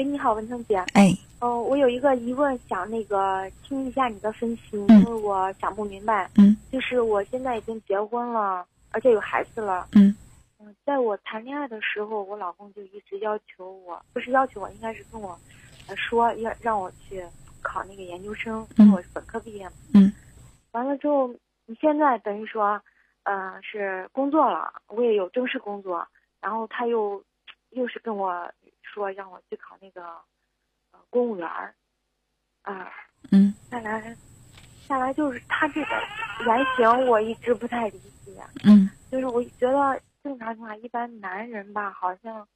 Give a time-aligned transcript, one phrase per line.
[0.00, 0.78] 喂，你好，文成姐。
[0.94, 6.30] 哎，哦，我有一个疑问，想那个听一下你的分析，嗯因为我想不明白。
[6.38, 9.86] 嗯就是我现在已经结婚了，而且有孩子了。
[9.92, 10.16] 嗯
[10.58, 15.38] 嗯，在我谈恋爱的时候，我老公就一直要求我，不是要求我，应该是跟我
[15.86, 17.22] 呃说要让我去
[17.60, 19.72] 考那个研究生，因为我是本科毕业嘛。
[19.92, 20.10] 嗯。
[20.72, 21.28] 完了之后，
[21.66, 22.80] 你现在等于说，
[23.24, 26.08] 呃，是工作了，我也有正式工作，
[26.40, 27.22] 然后他又
[27.72, 28.50] 又是跟我
[28.92, 30.02] 说让我去考那个
[30.92, 31.74] 呃公务员儿，
[32.62, 32.90] 啊、
[33.30, 34.16] 嗯再来，
[34.88, 35.90] 下来就是他这个
[36.46, 38.32] 言行，我一直不太理解。
[38.64, 42.46] 嗯就是我觉得正常情况下，一般男人吧，好像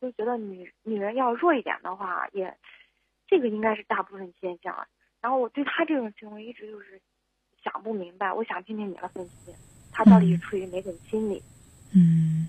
[0.00, 2.56] 就觉得女女人要弱一点的话，也
[3.26, 4.86] 这个应该是大部分现象。
[5.20, 7.00] 然后我对他这种行为一直就是
[7.62, 9.54] 想不明白，我想听听你的分析，
[9.92, 11.42] 他到底是出于哪种心理？
[11.94, 12.48] 嗯。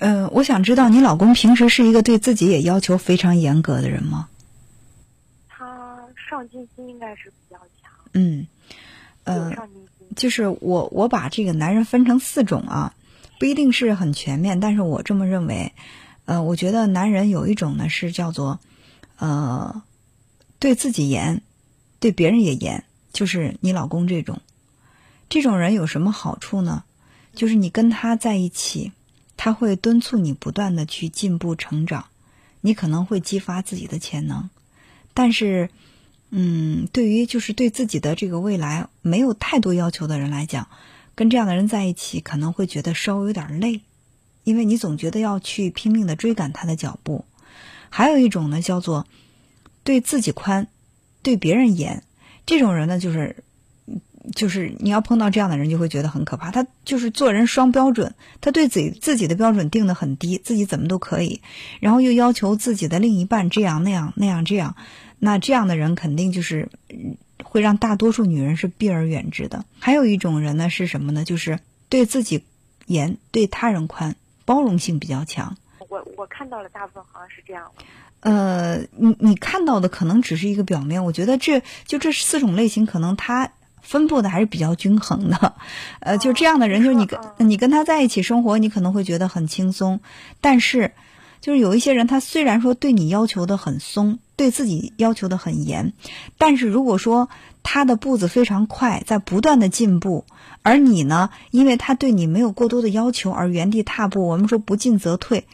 [0.00, 4.28] 呃，我想知道你老公平时是一个对自己也要求非常严格的人吗？
[5.46, 8.46] 他上进心应该是比较强，嗯，
[9.24, 9.54] 呃。
[10.16, 12.92] 就是我我把这个男人分成四种啊，
[13.38, 15.72] 不一定是很全面，但是我这么认为。
[16.24, 18.58] 呃，我觉得男人有一种呢是叫做，
[19.18, 19.82] 呃，
[20.58, 21.42] 对自己严，
[22.00, 24.40] 对别人也严，就是你老公这种。
[25.28, 26.82] 这种人有什么好处呢？
[27.32, 28.90] 就是你跟他在一起，
[29.42, 32.04] 他会敦促你不断的去进步成长，
[32.60, 34.50] 你可能会激发自己的潜能，
[35.14, 35.70] 但是。
[36.32, 40.68] 嗯，对于就是对自己的这个未来没有太多要求的人来讲，
[41.16, 43.80] 跟这样的人在一起可能会觉得稍微有点累，
[44.44, 47.24] 因为你总觉得要去拼命的追赶他的脚步。
[47.88, 49.08] 还有一种呢，叫做
[49.82, 50.68] 对自己宽，
[51.22, 52.04] 对别人严。
[52.46, 53.42] 这种人呢，就是
[54.34, 56.50] 就是你要碰到这样的人，就会觉得很可怕。
[56.50, 61.40] 他就是做人双标准，他对自己自己的标准定得很低，自己怎么都可以，
[61.80, 64.76] 然后又要求自己的另一半这样那样那样这样。
[65.18, 69.64] 那这样的人肯定就是嗯会让大多数女人是避而远之的。
[69.78, 71.24] 还有一种人呢是什么呢？
[71.24, 71.58] 就是
[71.88, 72.44] 对自己
[72.86, 75.56] 严，对他人宽，包容性比较强。
[75.88, 77.70] 我我看到了，大部分好像是这样。
[78.20, 83.50] 呃，你你看到的可能只是一个表面，我觉得这就这四种类型，可能他
[83.82, 85.54] 分布的还是比较均衡的。
[86.00, 90.00] 呃，就这样的人，就是你跟你跟他在一起生活，你可能会觉得很轻松，
[90.40, 90.92] 但是
[91.40, 95.92] 就是有一些人，他虽然说对你要求的很松，对自己要求的很严，
[96.38, 97.28] 但是如果说
[97.62, 100.24] 他的步子非常快，在不断的进步，
[100.62, 105.46] 而你呢，因为他对你没有过多的要求而原地踏步，我们说不进则退。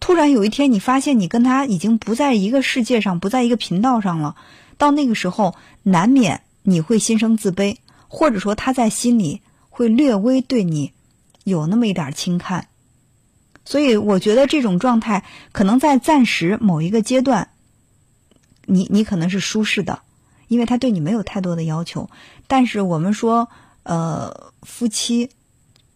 [0.00, 4.36] 突然有一天，你发现你跟他已经不在一个世界上，不在一个频道上了。
[4.76, 7.76] 到那个时候，难免你会心生自卑，
[8.08, 10.92] 或者说他在心里会略微对你
[11.44, 12.66] 有那么一点轻看。
[13.64, 17.50] 所以，我觉得这种状态可能在暂时某一个阶段，
[18.66, 20.00] 你你可能是舒适的，
[20.48, 22.10] 因为他对你没有太多的要求。
[22.46, 23.48] 但是我们说，
[23.82, 25.30] 呃，夫妻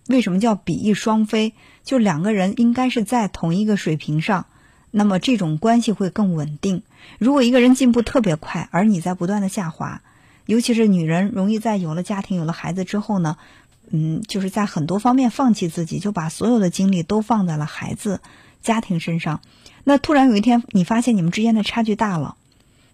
[0.06, 1.54] 为什么叫比翼双飞？
[1.84, 4.46] 就两个人应该是在同一个水平上，
[4.90, 6.82] 那么这种关系会更稳定。
[7.18, 10.02] 如果一个人进步特别快，而你在不断的下滑，
[10.48, 13.36] 尤其是女人容易在有了家庭、有了孩子之后呢，
[13.90, 18.20] 嗯，就是在很多方面放弃自己，就把所有的精力都放在了孩子、
[18.62, 19.40] 家庭身上。
[19.84, 22.36] 那突然有一天，你发现你们之间的差距大了，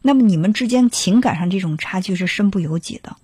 [0.02, 3.16] 那么你们之间情感上这种差距是身不由己的，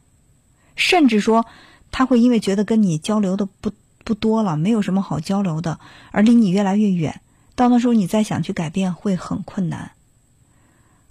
[0.77, 1.47] 甚至说
[1.91, 3.73] 他会因为觉得跟你交流的不。
[4.03, 5.79] 不多了，没有什么好交流的，
[6.11, 7.21] 而离你越来越远。
[7.55, 9.93] 到那时候，你再想去改变会很困难。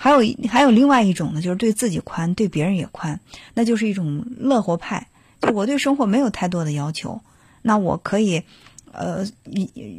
[0.02, 3.20] 还有还有另外一种呢，就是对自己宽，对别人也宽，
[3.54, 5.10] 那就是一种乐活派。
[5.42, 7.22] 就我对生活没有太多的要求，
[7.62, 8.44] 那我可以，
[8.94, 9.26] 呃，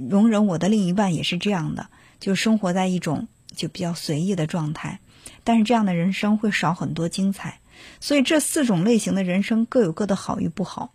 [0.09, 5.01] 容忍我的另一半也是这样的，就生活在一种就比较随意的状态。
[5.45, 7.61] 但是这样的人生会少很多精彩。
[8.01, 10.95] 所以这四种类型的人生各有各的好与不好。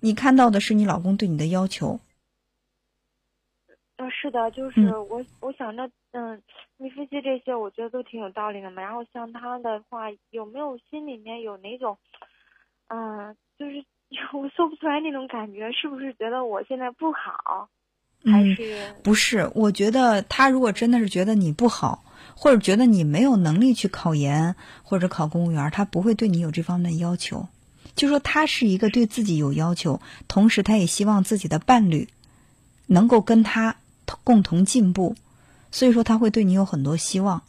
[0.00, 2.00] 你看到的是你老公对你的要求，
[4.00, 6.40] 嗯，是的，就是我，我想着，嗯，
[6.78, 8.80] 你分析这些，我觉得都挺有道理的嘛。
[8.80, 11.98] 然后像他的话，有没有心里面有哪种，
[12.88, 13.84] 嗯，就是
[14.32, 17.68] 我说不出来那种感觉，是不是觉得我现在不好，
[18.24, 19.50] 还是、嗯、不是？
[19.54, 22.02] 我觉得他如果真的是觉得你不好，
[22.34, 27.46] 或者觉得你没有能力去考研或者考公务员，他不会对你有这方面的要求。
[27.94, 32.08] 就说他是一个对自己有要求，同时他也希望自己的伴侣
[32.86, 33.76] 能够跟他
[34.24, 35.16] 共同进步，
[35.70, 37.42] 所以说他会对你有很多希望。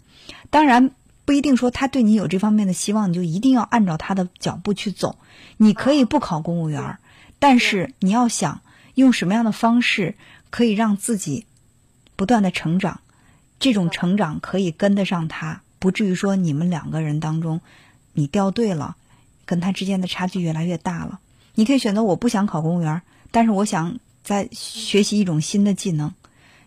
[0.50, 0.92] 当然
[1.26, 5.18] 不一定说他对你有这方面的希望，你就一定要按照他的脚步去走。
[5.58, 6.98] 你可以不考公务员，
[7.40, 8.62] 但是你要想
[8.96, 10.16] 用什么样的方式
[10.50, 11.46] 可以让自己
[12.16, 13.02] 不断的成长，
[13.60, 17.62] 这种成长可以跟得上他，不至于说你们两个人当中
[18.14, 18.96] 你掉队了，
[19.46, 21.20] 跟他之间的差距越来越大了。
[21.56, 26.12] 你可以选择我不想考公务员，但是我想再学习一种新的技能。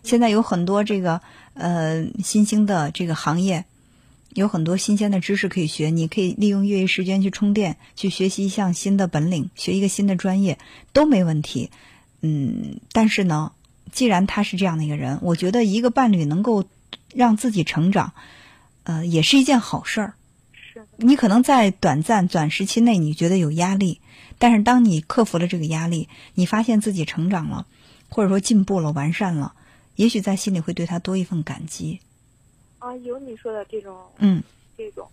[0.05, 1.21] 现在有很多这个
[1.55, 3.65] 呃新兴的这个行业，
[4.29, 5.89] 有很多新鲜的知识可以学。
[5.89, 10.59] 你可以利用业余时间去充电，去学习一项新的本领，学一个新的专业
[10.93, 11.71] 都没问题。
[12.21, 13.51] 嗯，但是呢，
[13.91, 16.65] 既然他是这样的一个人，我觉得一个伴侣能够
[17.13, 18.13] 让自己成长，
[18.83, 20.13] 呃，也是一件好事儿。
[20.53, 24.01] 是你可能在短暂短时期内你觉得有压力，
[24.37, 27.65] 但是当你克服了这个压力，你发现自己成长了，
[28.09, 29.53] 或者说进步了、完善了。
[29.95, 31.99] 也许在心里会对他多一份感激。
[32.79, 34.43] 啊，有你说的这种，嗯，
[34.77, 35.09] 这种，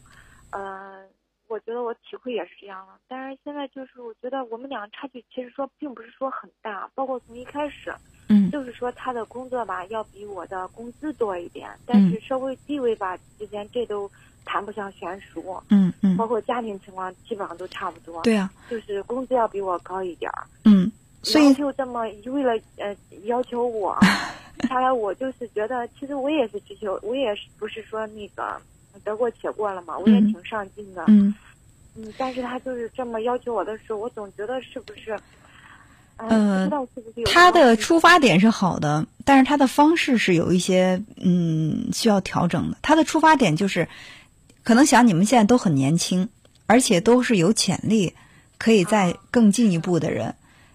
[0.51, 1.03] 呃，
[1.49, 2.93] 我觉得我体会也是这样的。
[3.09, 7.95] 但是现在就是，我觉得我们俩差距其实说并不是说很大，包括从一开始，
[8.29, 14.11] 嗯，就是说他的工作吧要比我的工资多一点，但是社会地位吧之间这都
[14.45, 18.21] 谈不上悬殊，嗯嗯，包括家庭情况基本上都差不多。
[18.23, 20.93] 对啊，就是工资要比我高一点儿，嗯，
[21.23, 23.97] 所以就这么为了呃要求我。
[24.69, 28.57] 下来我就是觉得，其实我也是追求，我也是不是说那个
[29.05, 31.05] 得过且过了嘛，我也挺上进的。
[31.09, 31.35] 嗯。
[31.95, 35.19] 嗯，但是他就是这么要求我的时候，我总觉得是不是？
[36.17, 36.71] 嗯。
[37.27, 42.79] 他的出发点是好的，但是他的方式是有一些嗯需要调整的。
[42.81, 43.89] 他的出发点就是，
[44.63, 46.29] 可能想你们现在都很年轻，
[46.67, 48.15] 而且都是有潜力
[48.57, 50.35] 可以再更进一步的人，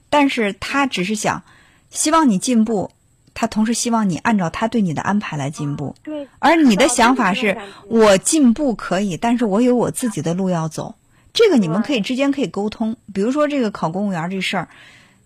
[0.10, 1.42] 但是他只是想
[1.90, 2.92] 希望你进步。
[3.40, 6.28] 他同时希望你按照他对你的安排来进步，对。
[6.40, 7.56] 而你的想法是，
[7.88, 10.96] 我进步可以，但是我有我自己的路要走。
[11.34, 12.98] 这个你们可以之间可以沟通。
[13.14, 14.70] 比如说这个考公务员这事儿，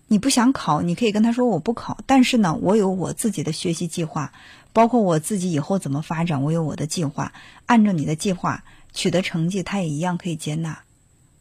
[0.08, 4.30] 你不想考，你可以跟他说我不考，但是呢，我有我自己的学习计划，
[4.74, 7.32] 包括我自己以后怎么发展，我有我的计划。
[7.64, 8.62] 按照你的计划
[8.92, 10.80] 取得成绩，他也一样可以接纳。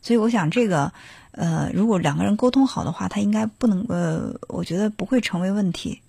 [0.01, 0.93] 所以我想这个，
[1.31, 5.99] 呃，如果两个人沟通好的话，他应该不能，呃，我觉得不会成为问题。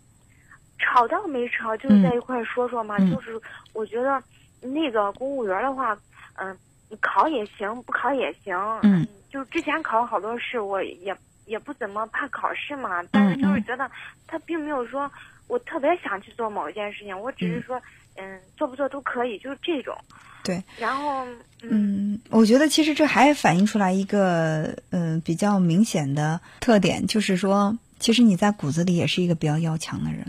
[0.82, 2.98] 吵倒没吵，就是在一块说说嘛。
[2.98, 3.40] 就是
[3.72, 4.22] 我觉得
[4.60, 5.96] 那个公务员的话，
[6.34, 6.54] 嗯，
[7.00, 8.54] 考也行，不考也行。
[8.82, 13.02] 嗯，就之前考了好多试，我也也不怎么怕考试嘛。
[13.10, 13.88] 但是就是觉得
[14.26, 15.10] 他并没有说
[15.46, 17.80] 我特别想去做某一件事情，我只是说，
[18.16, 19.96] 嗯，做不做都可以，就是这种。
[20.44, 20.62] 对。
[20.76, 21.24] 然后，
[21.62, 30.26] 嗯，我觉得其实这还反映出来一个嗯比较明显的特点，就是说，其实你在骨子里也是一个比较要强的人。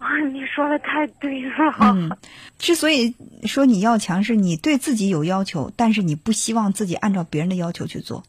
[0.00, 1.76] 啊，你说的太对了。
[1.78, 2.10] 嗯，
[2.58, 3.14] 之所以
[3.44, 8.24] 说你要强，是你对自己有要求，但是你不希望自己按照别人的要求去做。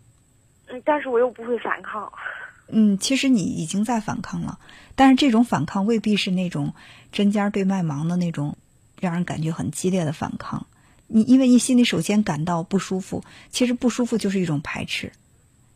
[0.68, 2.12] 嗯，但是我又不会反抗。
[2.68, 4.60] 嗯，其实你已经在反抗了，
[4.96, 6.74] 但是这种反抗未必是那种
[7.14, 8.58] 针尖对麦芒的那种，
[9.00, 10.68] 让人感觉很激烈的反抗。
[11.08, 15.14] 你因为你心里首先感到不舒服，其实不舒服就是一种排斥，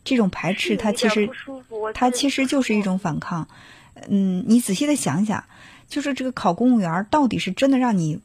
[0.04, 1.30] 这种排斥它其实
[1.94, 3.48] 它其实就是一种反抗。
[4.10, 5.44] 嗯，你仔细的想想。
[5.88, 8.20] 就是这个考公务员到底是真的让你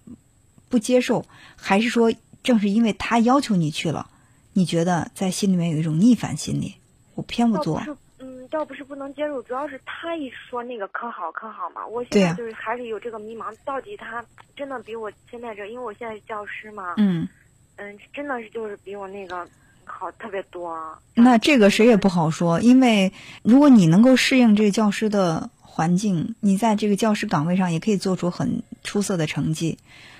[0.67, 1.25] 不接受，
[1.55, 2.13] 还是说
[2.43, 4.09] 正是因为他要求你去了，
[4.53, 6.75] 你觉得在心里面有一种逆反心理？
[7.13, 7.81] 我偏不做。
[8.19, 14.25] 嗯，倒不是不能接受，主要是他一说那个可好可好嘛，我现在就是还是有这个迷茫，到底他
[14.55, 17.27] 真的比我现在这，因为我现在是教师嘛，嗯
[17.75, 19.47] 嗯，真的是就是比我那个
[19.85, 20.97] 好特别多。
[21.13, 23.11] 那这个谁也不好说，因为
[23.43, 25.49] 如果你能够适应这个教师的。
[25.73, 29.77] 环境，你在这个教师岗位上也可以做出很出色的成绩。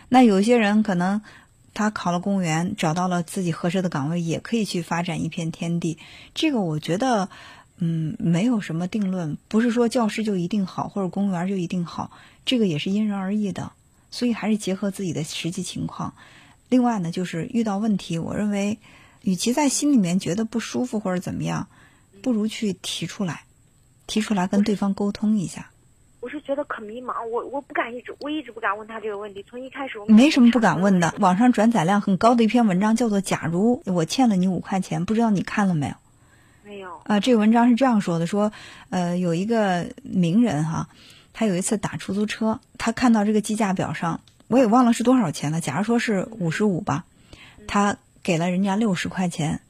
[0.08, 1.22] 那有些人可能
[1.74, 5.98] 他考了公务员，找到了自己合适的岗位，也可以去发展一片天地。
[6.34, 7.28] 这个我觉得，
[7.80, 12.12] 嗯，没有什么定论，不是说教师就一定好，或者公务员就一定好，
[12.46, 13.74] 这个也是因人而异的。
[14.10, 16.14] 所以还是结合自己的实际情况。
[16.70, 18.80] 另外呢，就是遇到问题，我认为，
[19.24, 21.68] 与其在心里面觉得不舒服或者怎么样，
[22.22, 23.44] 不如去提出来。
[24.08, 25.70] 提出来跟对方沟通一下。
[26.20, 29.44] 我是觉得可迷茫，我我不敢一直，我一直不敢问他这个问题。
[29.50, 31.14] 从一开始我，没什么不敢问的。
[31.18, 35.96] 网上转载量很高的一篇文章叫做《假如我欠了你五块钱》，不知道你看了没有？
[36.64, 37.02] 没有。
[37.06, 38.52] 啊，这个文章是这样说的：说，
[38.92, 40.90] 呃，有一个名人哈，
[41.34, 45.60] 他有一次打出租车，他看到这个计价表上，我也忘了是多少钱了。
[45.60, 47.06] 假如说是五十五吧，
[47.68, 49.62] 他给了人家六十块钱，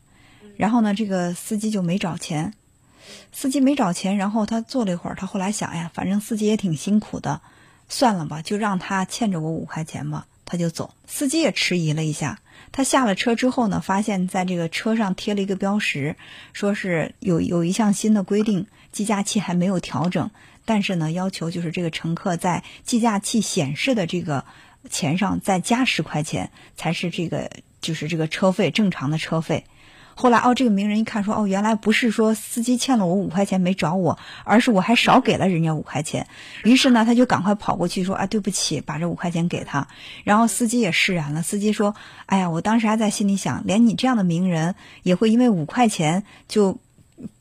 [0.57, 2.53] 然后呢，这个司机就没找钱。
[3.31, 7.41] 司机没找钱，然后他坐了一会儿，他后来想，哎呀，反正司机也挺辛苦的，
[7.89, 10.93] 算了吧，就让他欠着我五块钱吧，他就走。
[11.07, 12.39] 司机也迟疑了一下，
[12.71, 16.15] 他下了车之后呢，发现在这个车上贴了一个标识，
[16.53, 20.31] 说是有有一项新的规定，计价器还没有调整，
[20.65, 24.45] 但是呢，要求就是这个乘客在计价器显示的这个
[24.89, 27.49] 钱上再加十块钱，才是这个
[27.81, 29.65] 就是这个车费正常的车费。
[30.21, 36.27] 后来哦，这个名人一看说哦，原来不是说司机欠了我五块钱没找我，而是我还少给了人家五块钱。
[36.63, 39.87] 于是呢，他就赶快跑过去说啊，对不起，把这五块钱给他。
[40.23, 41.41] 然后司机也释然了。
[41.41, 41.95] 司机说，
[42.27, 46.77] 哎呀，我当时还在心里想，连你这样的名人也会因为五块钱就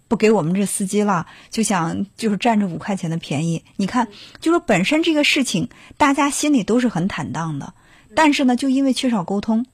[0.09, 3.63] 不给我们这司机了，就想就是占这五块钱的便宜。
[3.77, 4.09] 你看，
[4.41, 5.69] 就说本身这个事情
[5.99, 7.75] 大家心里都是很坦荡的，
[8.17, 9.67] 但是呢，就因为缺少沟通。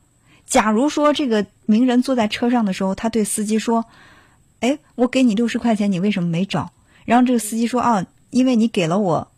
[0.46, 3.84] 假如说这个名人坐在车上的时候，他对司机说
[4.60, 6.70] ：“哎，我给你六十块钱，你为什么没找？”
[7.04, 9.28] 然后这个司机说：“啊，因为你给了我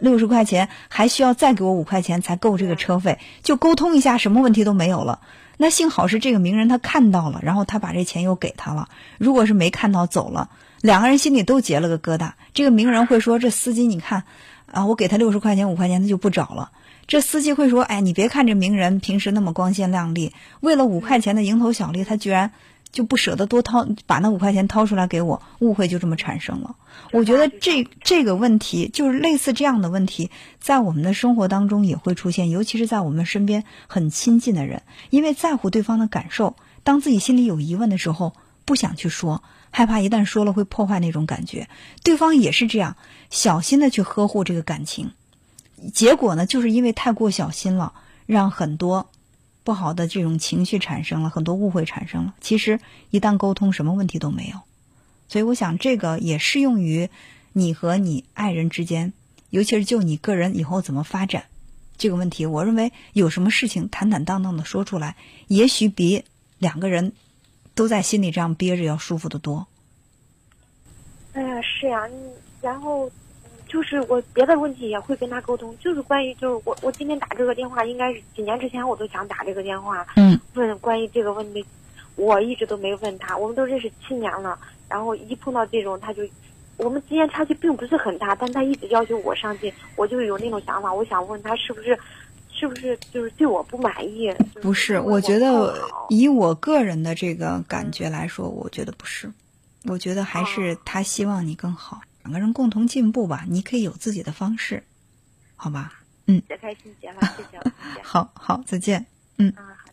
[0.00, 5.20] 六十块钱，还需要再给我五块钱才够这个车费。”就沟通一下，什么问题都没有了。
[5.56, 8.88] 那幸好是这个名人他看到了，然后他把这钱又给他了。
[9.18, 10.50] 如果是没看到走了，
[10.80, 12.32] 两个人心里都结了个疙瘩。
[12.54, 14.24] 这个名人会说：“这司机，你看
[14.70, 16.72] 啊，我给他六十块钱，五块钱他就不找了。”
[17.06, 22.50] 这司机会说：“哎，你别看这名人平时那么光鲜亮丽，为了五块钱的蝇头小利，他居然
[22.90, 26.74] 就不舍得多掏，把那五块钱掏出来给我，误会就这么产生了。
[27.12, 38.32] 我觉得这这个问题就是类似这样的问题，在我们的生活当中也会出现，尤其是在我们身边很亲近的人，因为在乎对方的感受，当自己心里有疑问的时候，
[38.64, 39.44] 不想去说，
[39.76, 41.68] 害怕一旦说了会破坏那种感觉。
[42.02, 42.96] 对方也是这样，
[43.28, 45.10] 小心的去呵护这个感情。”
[45.92, 47.92] 结果呢，就是因为太过小心了，
[48.24, 49.10] 让很多
[49.64, 52.34] 不好的这种情绪产生了，很多误会产生了。
[52.40, 52.80] 其实
[53.10, 54.58] 一旦沟通，什么问题都没有。
[55.28, 57.10] 所以我想，这个也适用于
[57.52, 59.12] 你和你爱人之间，
[59.50, 61.44] 尤其是就你个人以后怎么发展
[61.98, 62.46] 这个问题。
[62.46, 65.16] 我认为有什么事情坦坦荡荡的说出来，
[65.48, 66.24] 也许比
[66.56, 67.12] 两个人
[67.76, 69.64] 都在心里这样憋着要舒服的多。
[71.34, 72.02] 哎呀，是呀，
[72.60, 73.08] 然后。
[73.68, 81.66] 就是我别的问题也会跟他沟通，就是关于就是我我今天打这个电话，应该是几年之前我都想打这个电话，嗯，问关于这个问题，
[82.14, 83.36] 我一直都没问他。
[83.36, 84.56] 我们都认识七年了，
[84.88, 86.22] 然后一碰到这种他就，
[86.76, 91.98] 我们之间差距并不是很大，但他一直要求我上进，我就有那种想法，我想问他是不是，
[92.58, 94.32] 是不是就是对我不满意？
[94.62, 99.30] 不是，我觉得以我个人的这个感觉来说，我觉得不是，
[99.84, 102.00] 我觉得还是他希望你更好。
[102.22, 104.82] 两个人共同进步吧，你可以有自己的方式，
[105.54, 106.00] 好吧？
[106.26, 107.60] 嗯，开心结了，谢谢，
[108.02, 109.06] 好好，再见，
[109.38, 109.52] 嗯。
[109.56, 109.85] 啊。